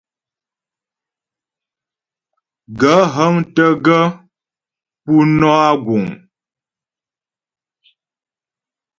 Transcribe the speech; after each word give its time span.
Gaə̂ 2.79 3.01
hə́ŋtə́ 3.13 3.69
gaə̂ 3.85 4.05
po 5.03 5.13
nɔ́ 5.39 5.53
a 5.69 5.71
guŋ? 5.85 6.05